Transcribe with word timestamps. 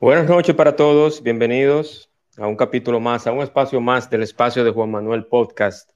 Buenas 0.00 0.30
noches 0.30 0.56
para 0.56 0.76
todos, 0.76 1.22
bienvenidos 1.22 2.10
a 2.38 2.46
un 2.46 2.56
capítulo 2.56 3.00
más, 3.00 3.26
a 3.26 3.32
un 3.32 3.42
espacio 3.42 3.82
más 3.82 4.08
del 4.08 4.22
espacio 4.22 4.64
de 4.64 4.70
Juan 4.70 4.90
Manuel 4.90 5.26
Podcast 5.26 5.90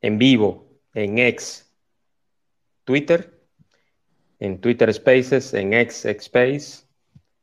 en 0.00 0.18
vivo, 0.18 0.66
en 0.92 1.18
X, 1.18 1.72
Twitter, 2.82 3.40
en 4.40 4.60
Twitter 4.60 4.92
Spaces, 4.92 5.54
en 5.54 5.74
X 5.74 6.06
Space. 6.06 6.84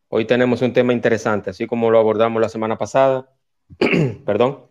Hoy 0.09 0.25
tenemos 0.25 0.61
un 0.61 0.73
tema 0.73 0.91
interesante, 0.91 1.51
así 1.51 1.67
como 1.67 1.89
lo 1.89 1.99
abordamos 1.99 2.41
la 2.41 2.49
semana 2.49 2.77
pasada. 2.77 3.33
Perdón. 4.25 4.65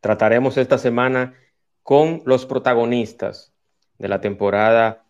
Trataremos 0.00 0.56
esta 0.56 0.78
semana 0.78 1.34
con 1.82 2.22
los 2.24 2.46
protagonistas 2.46 3.52
de 3.98 4.08
la 4.08 4.22
temporada 4.22 5.04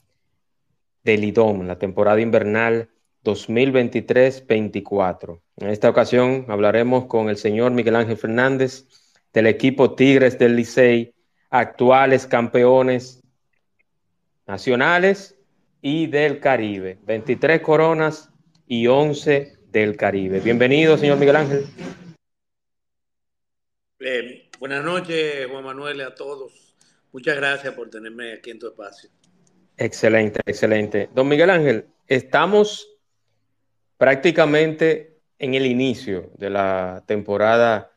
del 1.04 1.22
IDOM, 1.22 1.68
la 1.68 1.78
temporada 1.78 2.20
invernal 2.20 2.88
2023-24. 3.24 5.40
En 5.56 5.68
esta 5.68 5.88
ocasión 5.88 6.46
hablaremos 6.48 7.06
con 7.06 7.28
el 7.28 7.36
señor 7.36 7.72
Miguel 7.72 7.96
Ángel 7.96 8.16
Fernández 8.16 8.86
del 9.32 9.46
equipo 9.46 9.94
Tigres 9.94 10.38
del 10.38 10.56
Licey, 10.56 11.14
actuales 11.50 12.26
campeones 12.26 13.22
nacionales 14.46 15.38
y 15.80 16.06
del 16.06 16.40
Caribe. 16.40 16.98
23 17.04 17.60
coronas 17.60 18.30
y 18.66 18.86
11 18.86 19.56
del 19.70 19.96
Caribe. 19.96 20.40
Bienvenido, 20.40 20.98
señor 20.98 21.18
Miguel 21.18 21.36
Ángel. 21.36 21.66
buenas 24.58 24.84
noches, 24.84 25.46
Juan 25.50 25.64
Manuel, 25.64 26.00
a 26.02 26.14
todos. 26.14 26.74
Muchas 27.12 27.36
gracias 27.36 27.74
por 27.74 27.90
tenerme 27.90 28.34
aquí 28.34 28.50
en 28.50 28.58
tu 28.58 28.68
espacio. 28.68 29.10
Excelente, 29.76 30.40
excelente. 30.46 31.08
Don 31.14 31.28
Miguel 31.28 31.50
Ángel, 31.50 31.86
estamos 32.06 32.91
prácticamente 34.02 35.20
en 35.38 35.54
el 35.54 35.64
inicio 35.64 36.32
de 36.36 36.50
la 36.50 37.04
temporada 37.06 37.92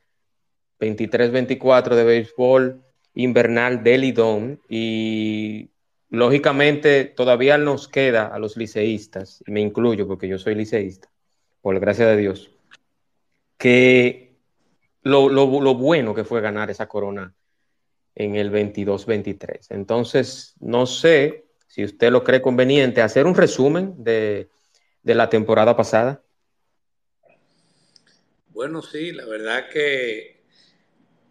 23-24 0.80 1.96
de 1.96 2.04
béisbol 2.04 2.84
invernal 3.16 3.82
del 3.82 4.02
Lidón 4.02 4.62
y 4.70 5.72
lógicamente 6.12 7.06
todavía 7.06 7.58
nos 7.58 7.88
queda 7.88 8.28
a 8.28 8.38
los 8.38 8.56
liceístas, 8.56 9.44
y 9.48 9.52
me 9.52 9.62
incluyo 9.62 10.08
porque 10.08 10.28
yo 10.28 10.38
soy 10.38 10.54
liceísta, 10.54 11.10
por 11.60 11.74
la 11.74 11.80
gracia 11.80 12.06
de 12.06 12.18
Dios, 12.18 12.52
que 13.58 14.38
lo, 15.02 15.28
lo 15.28 15.74
bueno 15.74 16.14
que 16.14 16.24
fue 16.24 16.40
ganar 16.40 16.70
esa 16.70 16.88
corona 16.88 17.34
en 18.14 18.36
el 18.36 18.52
22-23. 18.52 19.72
Entonces, 19.72 20.54
no 20.60 20.86
sé 20.86 21.48
si 21.66 21.84
usted 21.84 22.12
lo 22.12 22.24
cree 22.24 22.44
conveniente 22.44 23.02
hacer 23.02 23.26
un 23.26 23.34
resumen 23.34 23.96
de 24.04 24.50
de 25.06 25.14
la 25.14 25.30
temporada 25.30 25.78
pasada? 25.78 26.24
Bueno, 28.48 28.82
sí, 28.82 29.12
la 29.12 29.26
verdad 29.26 29.70
que 29.70 30.42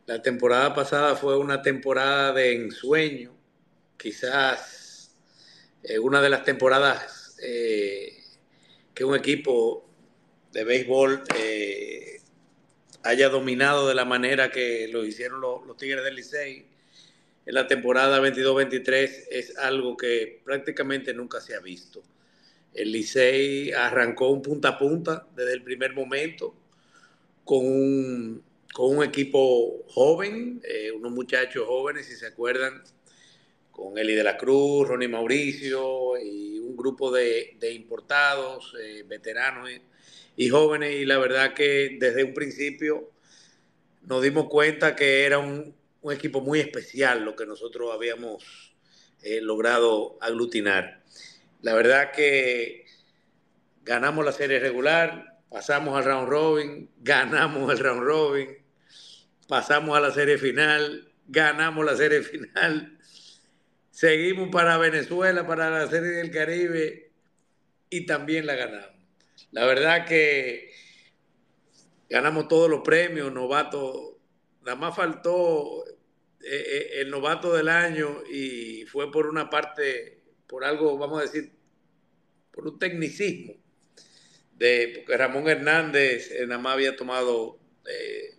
la 0.07 0.23
temporada 0.23 0.75
pasada 0.75 1.17
fue 1.17 1.37
una 1.37 1.61
temporada 1.61 2.33
de 2.33 2.55
ensueño, 2.55 3.37
quizás 3.97 5.17
eh, 5.83 5.99
una 5.99 6.23
de 6.23 6.31
las 6.31 6.45
temporadas 6.45 7.37
eh, 7.43 8.17
que 8.95 9.05
un 9.05 9.17
equipo 9.17 9.91
de 10.53 10.63
béisbol 10.63 11.25
eh, 11.37 12.21
haya 13.03 13.29
dominado 13.29 13.89
de 13.89 13.97
la 13.97 14.05
manera 14.05 14.53
que 14.53 14.87
lo 14.87 15.05
hicieron 15.05 15.41
los, 15.41 15.67
los 15.67 15.77
Tigres 15.77 16.05
del 16.05 16.15
Licey 16.15 16.69
en 17.45 17.55
la 17.55 17.67
temporada 17.67 18.21
22-23 18.21 19.27
es 19.33 19.59
algo 19.59 19.97
que 19.97 20.43
prácticamente 20.45 21.13
nunca 21.13 21.41
se 21.41 21.57
ha 21.57 21.61
visto. 21.61 22.05
El 22.75 22.93
Licey 22.93 23.73
arrancó 23.73 24.31
un 24.31 24.43
punta 24.43 24.71
a 24.71 24.79
punta 24.79 25.27
desde 25.37 25.55
el 25.55 25.63
primer 25.63 25.95
momento 25.95 26.55
con 27.45 27.65
un, 27.65 28.43
con 28.73 28.97
un 28.97 29.05
equipo 29.05 29.85
joven, 29.89 30.61
eh, 30.65 30.91
unos 30.91 31.13
muchachos 31.13 31.65
jóvenes, 31.67 32.07
si 32.07 32.17
se 32.17 32.27
acuerdan, 32.27 32.83
con 33.71 33.99
Eli 33.99 34.15
de 34.15 34.25
la 34.25 34.37
Cruz, 34.37 34.89
Ronnie 34.89 35.09
Mauricio 35.09 36.19
y 36.19 36.59
un 36.59 36.77
grupo 36.77 37.13
de, 37.13 37.57
importados, 37.73 38.75
eh, 38.81 39.05
veteranos 39.07 39.69
y, 40.37 40.49
jóvenes. 40.49 40.95
Y 40.95 41.05
la 41.05 41.19
verdad 41.19 41.55
que 41.55 41.97
desde 41.99 42.25
un 42.25 42.35
principio 42.35 43.11
nos 44.03 44.23
dimos 44.23 44.49
cuenta 44.49 44.97
que 44.97 45.25
era 45.25 45.39
un, 45.39 45.75
equipo 46.13 46.43
muy 46.43 46.61
especial 46.61 47.25
lo 47.25 47.35
que 47.35 47.47
nosotros 47.47 47.91
habíamos 47.93 48.75
eh, 49.23 49.41
logrado 49.41 50.19
aglutinar. 50.21 51.03
La 51.65 51.73
verdad 51.73 52.13
que 52.13 52.85
ganamos 53.85 54.23
la 54.23 54.33
serie 54.33 54.59
regular, 54.59 55.39
pasamos 55.49 55.97
al 55.97 56.05
round 56.05 56.29
robin, 56.29 56.91
ganamos 56.99 57.73
el 57.73 57.79
round 57.79 58.03
robin, 58.03 58.59
pasamos 59.49 59.97
a 59.97 60.01
la 60.03 60.11
serie 60.11 60.37
final, 60.37 61.11
ganamos 61.27 61.83
la 61.87 61.97
serie 61.97 62.21
final, 62.21 62.99
seguimos 63.91 64.51
para 64.51 64.77
Venezuela, 64.77 65.47
para 65.47 65.71
la 65.71 65.87
serie 65.87 66.11
del 66.11 66.31
Caribe 66.31 67.11
y 67.89 68.05
también 68.05 68.45
la 68.45 68.57
ganamos. 68.57 69.03
La 69.53 69.65
verdad 69.65 70.05
que 70.05 70.71
ganamos 72.11 72.47
todos 72.47 72.69
los 72.69 72.83
premios, 72.83 73.33
novato, 73.33 74.19
nada 74.67 74.77
más 74.77 74.95
faltó 74.95 75.83
eh, 75.87 75.95
eh, 76.43 76.91
el 76.97 77.11
novato 77.11 77.55
del 77.55 77.71
año 77.71 78.23
y 78.31 78.85
fue 78.85 79.11
por 79.11 79.29
una 79.29 79.49
parte, 79.49 80.24
por 80.47 80.65
algo, 80.65 80.97
vamos 80.99 81.21
a 81.21 81.23
decir, 81.23 81.53
por 82.51 82.67
un 82.67 82.79
tecnicismo, 82.79 83.55
de, 84.53 84.93
porque 84.95 85.17
Ramón 85.17 85.49
Hernández 85.49 86.31
nada 86.47 86.59
más 86.59 86.75
había 86.75 86.97
tomado, 86.97 87.59
eh, 87.87 88.37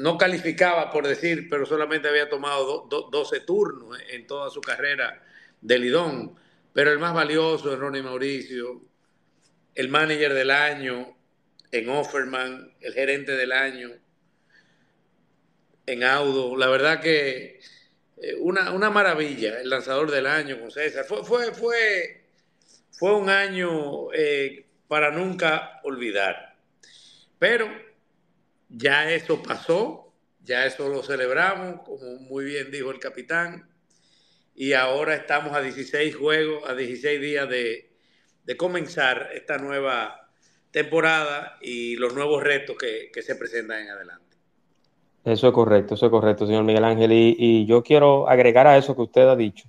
no 0.00 0.18
calificaba 0.18 0.90
por 0.90 1.06
decir, 1.06 1.48
pero 1.48 1.64
solamente 1.64 2.08
había 2.08 2.28
tomado 2.28 2.88
12 2.88 3.40
turnos 3.40 3.98
en 4.10 4.26
toda 4.26 4.50
su 4.50 4.60
carrera 4.60 5.22
de 5.60 5.78
Lidón, 5.78 6.34
pero 6.72 6.90
el 6.90 6.98
más 6.98 7.14
valioso 7.14 7.72
es 7.72 7.78
Ronnie 7.78 8.02
Mauricio, 8.02 8.82
el 9.74 9.88
manager 9.88 10.34
del 10.34 10.50
año 10.50 11.16
en 11.70 11.88
Offerman, 11.88 12.74
el 12.80 12.92
gerente 12.92 13.32
del 13.32 13.52
año 13.52 13.90
en 15.86 16.04
Audo, 16.04 16.56
la 16.56 16.68
verdad 16.68 17.00
que 17.00 17.60
eh, 18.20 18.36
una, 18.38 18.72
una 18.72 18.90
maravilla, 18.90 19.60
el 19.60 19.70
lanzador 19.70 20.10
del 20.10 20.26
año 20.26 20.60
con 20.60 20.70
César, 20.70 21.04
fue, 21.04 21.24
fue, 21.24 21.52
fue 21.52 22.20
fue 23.00 23.16
un 23.16 23.30
año 23.30 24.12
eh, 24.12 24.66
para 24.86 25.10
nunca 25.10 25.80
olvidar. 25.84 26.54
Pero 27.38 27.66
ya 28.68 29.10
eso 29.10 29.42
pasó, 29.42 30.12
ya 30.42 30.66
eso 30.66 30.86
lo 30.90 31.02
celebramos, 31.02 31.80
como 31.86 32.16
muy 32.16 32.44
bien 32.44 32.70
dijo 32.70 32.90
el 32.90 32.98
capitán, 32.98 33.70
y 34.54 34.74
ahora 34.74 35.14
estamos 35.14 35.56
a 35.56 35.62
16 35.62 36.14
juegos, 36.14 36.68
a 36.68 36.74
16 36.74 37.20
días 37.22 37.48
de, 37.48 37.86
comenzar 38.58 39.30
esta 39.32 39.56
nueva 39.56 40.28
temporada 40.70 41.56
y 41.62 41.96
los 41.96 42.12
nuevos 42.14 42.42
retos 42.42 42.76
que, 42.76 43.22
se 43.22 43.36
presentan 43.36 43.78
en 43.84 43.90
adelante. 43.90 44.29
Eso 45.24 45.48
es 45.48 45.52
correcto, 45.52 45.94
eso 45.94 46.06
es 46.06 46.10
correcto, 46.10 46.46
señor 46.46 46.64
Miguel 46.64 46.84
Ángel. 46.84 47.12
y, 47.12 47.66
yo 47.66 47.82
quiero 47.82 48.28
agregar 48.28 48.66
a 48.66 48.76
eso 48.76 48.96
que 48.96 49.02
usted 49.02 49.28
ha 49.28 49.36
dicho, 49.36 49.68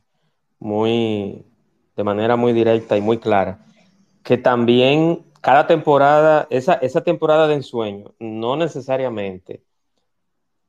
muy, 0.59 1.43
de 1.95 2.03
manera 2.03 2.35
muy 2.35 2.53
directa 2.53 2.97
y 2.97 3.01
muy 3.01 3.17
clara, 3.17 3.65
que 4.23 4.37
también 4.37 5.25
cada 5.41 5.67
temporada, 5.67 6.47
esa, 6.51 6.75
esa 6.75 7.03
temporada 7.03 7.47
de 7.47 7.55
ensueño, 7.55 8.13
no 8.19 8.55
necesariamente 8.55 9.61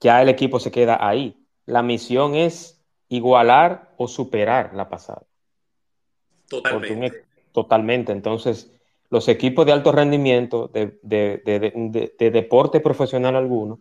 ya 0.01 0.21
el 0.21 0.29
equipo 0.29 0.59
se 0.59 0.71
queda 0.71 1.07
ahí. 1.07 1.37
La 1.67 1.83
misión 1.83 2.35
es 2.35 2.83
igualar 3.09 3.93
o 3.99 4.09
superar 4.09 4.73
la 4.75 4.89
pasada. 4.89 5.23
Totalmente. 6.49 7.25
totalmente. 7.53 8.13
Entonces, 8.13 8.73
los 9.11 9.29
equipos 9.29 9.65
de 9.65 9.73
alto 9.73 9.93
rendimiento, 9.93 10.69
de, 10.69 10.99
de, 11.03 12.31
deporte 12.31 12.81
profesional 12.81 13.37
alguno, 13.37 13.81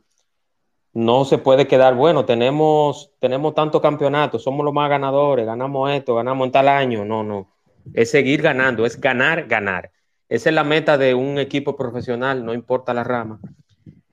no 0.93 1.25
se 1.25 1.37
puede 1.37 1.67
quedar, 1.67 1.95
bueno, 1.95 2.25
tenemos, 2.25 3.11
tenemos 3.19 3.55
tantos 3.55 3.81
campeonatos, 3.81 4.43
somos 4.43 4.65
los 4.65 4.73
más 4.73 4.89
ganadores, 4.89 5.45
ganamos 5.45 5.91
esto, 5.91 6.15
ganamos 6.15 6.45
en 6.45 6.51
tal 6.51 6.67
año. 6.67 7.05
No, 7.05 7.23
no. 7.23 7.49
es 7.93 8.11
seguir 8.11 8.41
ganando, 8.41 8.85
es 8.85 8.99
ganar, 8.99 9.47
ganar. 9.47 9.91
Esa 10.27 10.49
es 10.49 10.55
la 10.55 10.63
meta 10.63 10.97
de 10.97 11.13
un 11.13 11.39
equipo 11.39 11.75
profesional, 11.75 12.45
no 12.45 12.53
importa 12.53 12.93
la 12.93 13.03
rama, 13.03 13.39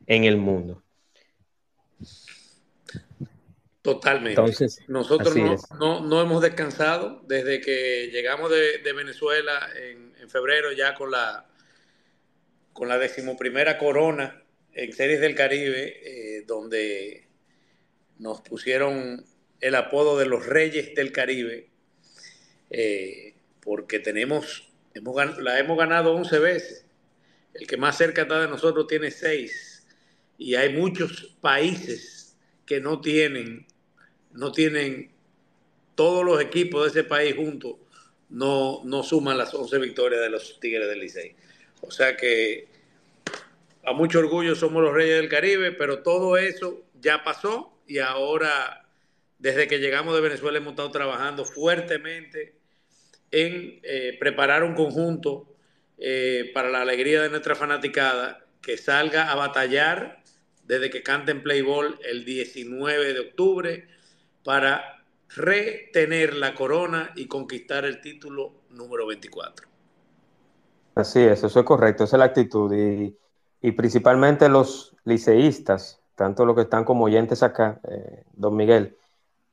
en 0.07 0.25
el 0.25 0.37
mundo. 0.37 0.83
Totalmente. 3.83 4.41
Entonces, 4.41 4.81
Nosotros 4.89 5.35
no, 5.79 6.21
hemos 6.21 6.43
descansado 6.43 7.23
desde 7.27 7.61
que 7.61 8.11
llegamos 8.13 8.51
de, 8.51 8.93
Venezuela 8.93 9.69
en, 9.77 10.09
febrero 10.29 10.73
ya 10.73 10.95
con 10.95 11.11
la, 11.11 11.47
con 12.75 12.87
la 12.87 12.99
decimoprimera 12.99 13.79
corona 13.79 14.43
en 14.73 14.93
Series 14.93 15.21
del 15.21 15.35
Caribe, 15.35 15.97
eh, 16.05 16.28
donde 16.49 17.29
nos 18.19 18.41
pusieron 18.41 19.25
el 19.61 19.75
apodo 19.77 20.19
de 20.19 20.27
los 20.27 20.47
Reyes 20.47 20.95
del 20.95 21.13
Caribe, 21.13 21.69
eh, 22.71 23.35
porque 23.61 24.01
tenemos, 24.01 24.73
hemos, 24.95 25.39
la 25.39 25.59
hemos 25.59 25.79
ganado 25.79 26.15
11 26.15 26.39
veces. 26.41 26.87
El 27.55 27.67
que 27.67 27.77
más 27.77 27.97
cerca 27.97 28.23
está 28.23 28.41
de 28.41 28.49
nosotros 28.49 28.87
tiene 28.87 29.11
6. 29.11 29.87
Y 30.39 30.55
hay 30.55 30.75
muchos 30.75 31.37
países 31.41 32.37
que 32.67 32.81
no 32.81 33.01
tienen, 33.01 33.67
no 34.33 34.51
tienen 34.51 35.13
todos 35.95 36.25
los 36.25 36.41
equipos 36.41 36.85
de 36.85 37.01
ese 37.01 37.09
país 37.09 37.35
juntos, 37.35 37.77
no, 38.29 38.83
no 38.85 39.03
suman 39.03 39.39
las 39.39 39.53
11 39.53 39.79
victorias 39.79 40.21
de 40.21 40.31
los 40.31 40.61
Tigres 40.61 40.89
del 40.89 41.01
Licey. 41.01 41.35
O 41.81 41.91
sea 41.91 42.17
que 42.17 42.78
a 43.89 43.93
mucho 43.95 44.19
orgullo 44.19 44.55
somos 44.55 44.83
los 44.83 44.93
Reyes 44.93 45.17
del 45.17 45.31
Caribe, 45.31 45.73
pero 45.73 46.03
todo 46.03 46.37
eso 46.37 46.83
ya 47.01 47.25
pasó 47.25 47.73
y 47.87 48.01
ahora 48.01 48.87
desde 49.39 49.67
que 49.67 49.79
llegamos 49.79 50.15
de 50.15 50.21
Venezuela 50.21 50.59
hemos 50.59 50.73
estado 50.73 50.91
trabajando 50.91 51.47
fuertemente 51.47 52.55
en 53.31 53.81
eh, 53.83 54.17
preparar 54.21 54.63
un 54.63 54.75
conjunto 54.75 55.55
eh, 55.97 56.51
para 56.53 56.69
la 56.69 56.83
alegría 56.83 57.23
de 57.23 57.31
nuestra 57.31 57.55
fanaticada 57.55 58.45
que 58.61 58.77
salga 58.77 59.33
a 59.33 59.37
batallar 59.37 60.23
desde 60.65 60.91
que 60.91 61.03
canten 61.03 61.43
Playball 61.43 61.99
el 62.05 62.27
19 62.27 63.15
de 63.15 63.21
octubre 63.21 63.89
para 64.45 65.03
retener 65.35 66.35
la 66.35 66.55
corona 66.55 67.13
y 67.17 67.27
conquistar 67.27 67.87
el 67.87 68.03
título 68.03 68.53
número 68.71 69.07
24. 69.07 69.67
Así 70.95 71.21
es, 71.21 71.43
eso 71.43 71.61
es 71.61 71.65
correcto, 71.65 72.05
esa 72.05 72.17
es 72.17 72.19
la 72.19 72.25
actitud 72.27 72.75
y, 72.75 73.17
principalmente 73.73 74.49
los 74.49 74.97
liceístas, 75.05 76.01
tanto 76.15 76.45
los 76.45 76.55
que 76.55 76.63
están 76.63 76.85
como 76.85 77.05
oyentes 77.05 77.43
acá, 77.43 77.81
eh, 77.89 78.25
don 78.33 78.57
Miguel, 78.57 78.97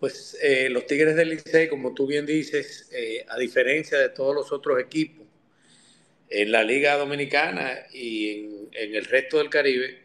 Pues 0.01 0.35
eh, 0.41 0.67
los 0.71 0.87
Tigres 0.87 1.15
del 1.15 1.29
Licey, 1.29 1.69
como 1.69 1.93
tú 1.93 2.07
bien 2.07 2.25
dices, 2.25 2.89
eh, 2.91 3.23
a 3.29 3.37
diferencia 3.37 3.99
de 3.99 4.09
todos 4.09 4.33
los 4.33 4.51
otros 4.51 4.79
equipos, 4.81 5.27
en 6.27 6.51
la 6.51 6.63
Liga 6.63 6.97
Dominicana 6.97 7.85
y 7.93 8.67
en, 8.71 8.95
el 8.95 9.05
resto 9.05 9.37
del 9.37 9.51
Caribe, 9.51 10.01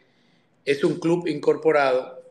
es 0.67 0.85
un 0.85 1.01
club 1.01 1.27
incorporado 1.29 2.31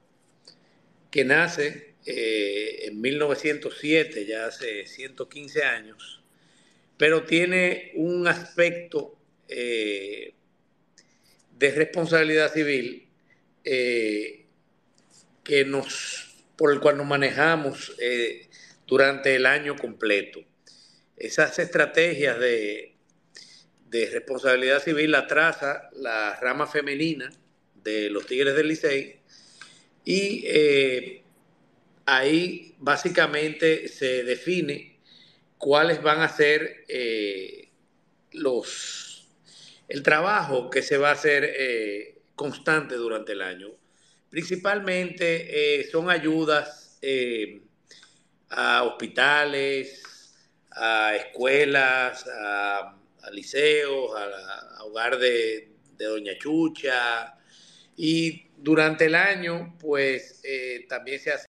que 1.09 1.25
nace 1.25 1.95
eh, 2.05 2.81
en 2.83 3.01
1907, 3.01 4.27
ya 4.27 4.45
hace 4.45 4.85
115 4.85 5.63
años, 5.63 6.21
pero 6.97 7.23
tiene 7.23 7.93
un 7.95 8.27
aspecto 8.27 9.17
de 9.47 10.35
responsabilidad 11.59 12.53
civil 12.53 13.07
que 13.63 14.45
nos, 15.65 16.34
por 16.57 16.71
el 16.71 16.79
cual 16.79 16.97
nos 16.97 17.07
manejamos 17.07 17.95
durante 18.85 19.35
el 19.35 19.45
año 19.45 19.75
completo. 19.75 20.41
Esas 21.17 21.59
estrategias 21.59 22.39
de 22.39 22.95
de 23.95 24.09
responsabilidad 24.09 24.81
civil 24.81 25.11
la 25.11 25.25
traza 25.25 25.89
la 25.93 26.37
rama 26.41 26.67
femenina 26.67 27.31
de 27.75 28.09
los 28.09 28.25
Tigres 28.25 28.55
del 28.55 28.67
Licey 28.67 29.21
y 30.03 30.43
eh, 30.47 31.23
ahí 32.05 32.75
básicamente 32.79 33.87
se 33.87 34.23
define 34.23 34.99
cuáles 35.57 36.01
van 36.01 36.21
a 36.21 36.27
ser 36.29 36.83
eh, 36.89 37.69
los 38.33 39.29
el 39.87 40.03
trabajo 40.03 40.69
que 40.69 40.81
se 40.81 40.97
va 40.97 41.09
a 41.09 41.13
hacer 41.13 41.45
eh, 41.57 42.17
constante 42.35 42.95
durante 42.95 43.33
el 43.33 43.41
año. 43.41 43.69
Principalmente 44.29 45.87
son 45.91 46.09
ayudas 46.09 46.99
a 48.49 48.83
hospitales, 48.83 50.03
a 50.71 51.15
escuelas, 51.15 52.27
a 52.27 52.95
a 53.25 53.31
liceos, 53.31 54.11
a, 54.15 54.83
hogar 54.83 55.17
de, 55.17 55.71
Doña 55.97 56.37
Chucha. 56.37 57.37
Y 57.95 58.47
durante 58.57 59.05
el 59.05 59.15
año, 59.15 59.75
pues 59.79 60.41
eh, 60.43 60.85
también 60.89 61.19
se 61.19 61.31
hace 61.31 61.47